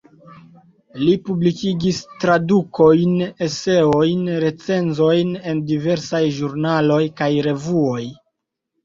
[1.01, 3.11] Li publikigis tradukojn,
[3.47, 8.01] eseojn, recenzojn en diversaj ĵurnaloj kaj revuoj.